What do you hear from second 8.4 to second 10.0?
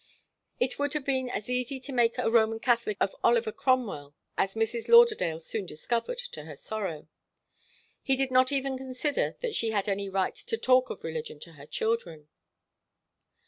even consider that she had